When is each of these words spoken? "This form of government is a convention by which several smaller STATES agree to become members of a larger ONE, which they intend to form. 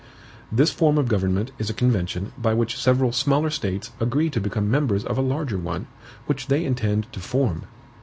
"This 0.51 0.71
form 0.71 0.97
of 0.97 1.07
government 1.07 1.51
is 1.59 1.69
a 1.69 1.75
convention 1.75 2.31
by 2.35 2.55
which 2.55 2.75
several 2.75 3.11
smaller 3.11 3.51
STATES 3.51 3.91
agree 3.99 4.31
to 4.31 4.41
become 4.41 4.71
members 4.71 5.05
of 5.05 5.15
a 5.19 5.21
larger 5.21 5.59
ONE, 5.59 5.85
which 6.25 6.47
they 6.47 6.65
intend 6.65 7.05
to 7.13 7.19
form. 7.19 7.65